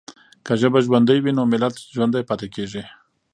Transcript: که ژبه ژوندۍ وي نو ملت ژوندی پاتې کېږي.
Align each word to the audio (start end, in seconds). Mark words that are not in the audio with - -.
که 0.45 0.53
ژبه 0.61 0.79
ژوندۍ 0.85 1.17
وي 1.21 1.31
نو 1.37 1.43
ملت 1.51 1.75
ژوندی 1.95 2.27
پاتې 2.29 2.47
کېږي. 2.55 2.83